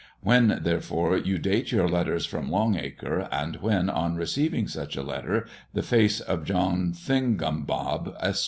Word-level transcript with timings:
When, 0.23 0.61
therefore, 0.63 1.15
you 1.15 1.37
date 1.37 1.71
your 1.71 1.87
letters 1.87 2.25
from 2.25 2.49
Long 2.49 2.75
acre, 2.75 3.29
and 3.31 3.57
when, 3.57 3.87
on 3.87 4.15
receiving 4.15 4.67
such 4.67 4.95
a 4.97 5.03
letter, 5.03 5.45
the 5.75 5.83
face 5.83 6.19
of 6.19 6.43
John 6.43 6.91
Thingumbob, 6.91 8.15
Esq. 8.19 8.39